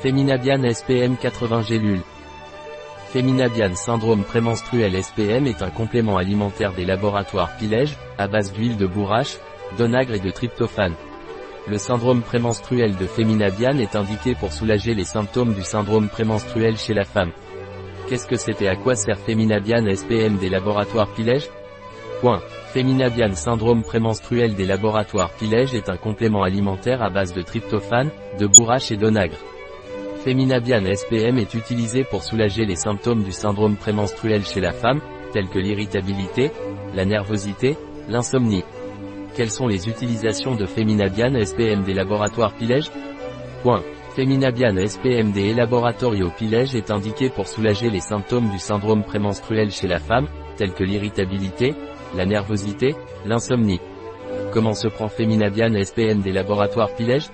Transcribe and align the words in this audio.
Féminabian 0.00 0.62
SPM 0.62 1.16
80 1.16 1.62
gélules. 1.62 2.02
Féminabian 3.08 3.74
syndrome 3.74 4.22
prémenstruel 4.22 5.02
SPM 5.02 5.48
est 5.48 5.60
un 5.60 5.70
complément 5.70 6.18
alimentaire 6.18 6.72
des 6.72 6.84
laboratoires 6.84 7.50
Pilège, 7.58 7.96
à 8.16 8.28
base 8.28 8.52
d'huile 8.52 8.76
de 8.76 8.86
bourrache, 8.86 9.38
d'onagre 9.76 10.14
et 10.14 10.20
de 10.20 10.30
tryptophane. 10.30 10.94
Le 11.66 11.78
syndrome 11.78 12.22
prémenstruel 12.22 12.94
de 12.94 13.06
Féminabian 13.06 13.76
est 13.78 13.96
indiqué 13.96 14.36
pour 14.36 14.52
soulager 14.52 14.94
les 14.94 15.04
symptômes 15.04 15.52
du 15.52 15.64
syndrome 15.64 16.08
prémenstruel 16.08 16.76
chez 16.76 16.94
la 16.94 17.04
femme. 17.04 17.32
Qu'est-ce 18.08 18.28
que 18.28 18.36
c'est 18.36 18.62
et 18.62 18.68
à 18.68 18.76
quoi 18.76 18.94
sert 18.94 19.18
Féminabian 19.18 19.84
SPM 19.92 20.36
des 20.36 20.48
laboratoires 20.48 21.12
Pilège? 21.12 21.48
Point. 22.20 22.40
Féminabian 22.72 23.34
syndrome 23.34 23.82
prémenstruel 23.82 24.54
des 24.54 24.66
laboratoires 24.66 25.30
Pilège 25.30 25.74
est 25.74 25.88
un 25.88 25.96
complément 25.96 26.44
alimentaire 26.44 27.02
à 27.02 27.10
base 27.10 27.32
de 27.32 27.42
tryptophane, 27.42 28.10
de 28.38 28.46
bourrache 28.46 28.92
et 28.92 28.96
d'onagre. 28.96 29.38
Féminabian 30.24 30.82
SPM 30.84 31.38
est 31.38 31.54
utilisé 31.54 32.02
pour 32.02 32.24
soulager 32.24 32.64
les 32.64 32.74
symptômes 32.74 33.22
du 33.22 33.30
syndrome 33.30 33.76
prémenstruel 33.76 34.44
chez 34.44 34.60
la 34.60 34.72
femme, 34.72 35.00
tels 35.32 35.48
que 35.48 35.60
l'irritabilité, 35.60 36.50
la 36.94 37.04
nervosité, 37.04 37.76
l'insomnie. 38.08 38.64
Quelles 39.36 39.50
sont 39.50 39.68
les 39.68 39.88
utilisations 39.88 40.56
de 40.56 40.66
Féminabian 40.66 41.32
SPM 41.44 41.84
des 41.84 41.94
laboratoires 41.94 42.52
Pilège 42.54 42.90
Point. 43.62 43.82
Féminabian 44.16 44.74
SPM 44.84 45.30
des 45.30 45.54
Laboratorio 45.54 46.30
Pilège 46.36 46.74
est 46.74 46.90
indiqué 46.90 47.30
pour 47.30 47.46
soulager 47.46 47.88
les 47.88 48.00
symptômes 48.00 48.50
du 48.50 48.58
syndrome 48.58 49.04
prémenstruel 49.04 49.70
chez 49.70 49.86
la 49.86 50.00
femme, 50.00 50.26
tels 50.56 50.74
que 50.74 50.82
l'irritabilité, 50.82 51.74
la 52.16 52.26
nervosité, 52.26 52.96
l'insomnie. 53.24 53.80
Comment 54.52 54.74
se 54.74 54.88
prend 54.88 55.08
Féminabian 55.08 55.72
SPM 55.80 56.22
des 56.22 56.32
laboratoires 56.32 56.92
Pilège 56.96 57.28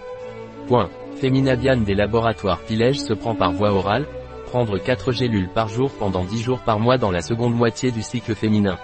Point. 0.66 0.90
Féminabian 1.16 1.76
des 1.78 1.94
laboratoires 1.94 2.60
Pilège 2.60 3.00
se 3.00 3.12
prend 3.12 3.34
par 3.34 3.52
voie 3.52 3.72
orale, 3.72 4.06
prendre 4.46 4.78
4 4.78 5.12
gélules 5.12 5.48
par 5.48 5.68
jour 5.68 5.90
pendant 5.98 6.24
10 6.24 6.42
jours 6.42 6.60
par 6.60 6.78
mois 6.78 6.98
dans 6.98 7.10
la 7.10 7.22
seconde 7.22 7.54
moitié 7.54 7.90
du 7.90 8.02
cycle 8.02 8.34
féminin. 8.34 8.76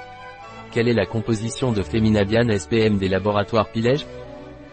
Quelle 0.72 0.88
est 0.88 0.94
la 0.94 1.06
composition 1.06 1.72
de 1.72 1.82
Féminabian 1.82 2.48
SPM 2.56 2.98
des 2.98 3.08
laboratoires 3.08 3.68
Pilège? 3.70 4.06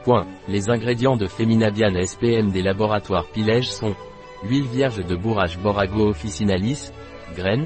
Point. 0.04 0.28
Les 0.48 0.70
ingrédients 0.70 1.18
de 1.18 1.26
Féminabian 1.26 1.94
SPM 2.06 2.52
des 2.52 2.62
laboratoires 2.62 3.26
Pilège 3.26 3.70
sont 3.70 3.96
Huile 4.44 4.68
vierge 4.68 5.04
de 5.04 5.16
bourrage 5.16 5.58
Borago 5.58 6.08
officinalis, 6.08 6.92
graines, 7.36 7.66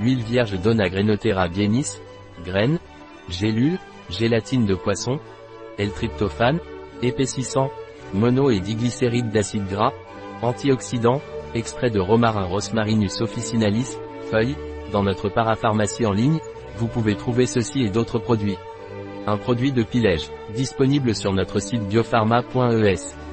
Huile 0.00 0.22
vierge 0.22 0.58
d'Onagrenotera 0.58 1.48
bienis, 1.48 2.00
graines, 2.44 2.78
gélules, 3.28 3.78
gélatine 4.08 4.64
de 4.64 4.74
poisson, 4.74 5.18
L-tryptophane, 5.76 6.60
épaississant, 7.02 7.70
mono 8.14 8.50
et 8.50 8.60
diglycéride 8.60 9.30
d'acide 9.30 9.66
gras, 9.66 9.92
antioxydant, 10.42 11.20
extrait 11.54 11.90
de 11.90 12.00
romarin 12.00 12.44
Rosmarinus 12.44 13.20
officinalis, 13.20 13.96
feuilles, 14.30 14.56
dans 14.92 15.02
notre 15.02 15.28
parapharmacie 15.28 16.06
en 16.06 16.12
ligne, 16.12 16.38
vous 16.76 16.88
pouvez 16.88 17.16
trouver 17.16 17.46
ceci 17.46 17.82
et 17.82 17.90
d'autres 17.90 18.18
produits. 18.18 18.56
Un 19.26 19.36
produit 19.36 19.72
de 19.72 19.82
Pilège, 19.82 20.30
disponible 20.54 21.14
sur 21.14 21.32
notre 21.32 21.60
site 21.60 21.86
biopharma.es. 21.88 23.27